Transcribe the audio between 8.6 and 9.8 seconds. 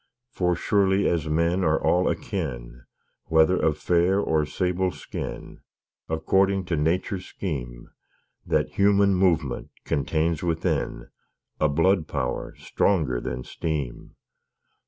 Human Movement